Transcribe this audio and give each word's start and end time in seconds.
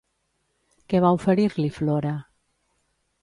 Què 0.93 1.01
va 1.03 1.11
oferir-li 1.17 1.69
Flora? 1.77 2.17